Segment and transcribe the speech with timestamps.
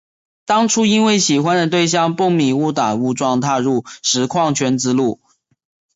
[0.47, 5.19] 当初因为喜欢的对象蹦米误打误撞踏入实况圈之路。